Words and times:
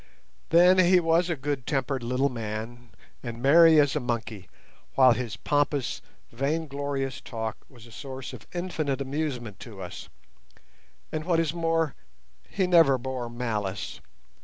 Then 0.49 0.79
he 0.79 0.99
was 0.99 1.29
a 1.29 1.35
good 1.35 1.67
tempered 1.67 2.01
little 2.01 2.27
man, 2.29 2.89
and 3.21 3.39
merry 3.39 3.79
as 3.79 3.95
a 3.95 3.99
monkey, 3.99 4.49
whilst 4.95 5.19
his 5.19 5.37
pompous, 5.37 6.01
vainglorious 6.31 7.21
talk 7.23 7.55
was 7.69 7.85
a 7.85 7.91
source 7.91 8.33
of 8.33 8.47
infinite 8.51 8.99
amusement 8.99 9.59
to 9.59 9.79
us; 9.79 10.09
and 11.11 11.23
what 11.23 11.39
is 11.39 11.53
more, 11.53 11.93
he 12.49 12.65
never 12.65 12.97
bore 12.97 13.29
malice. 13.29 13.99